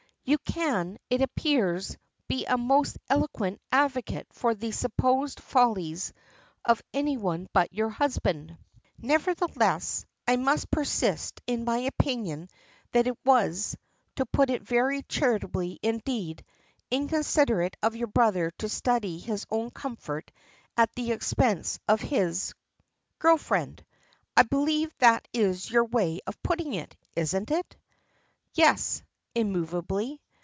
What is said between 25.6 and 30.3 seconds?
your way of putting it, isn't it?" "Yes," immovably.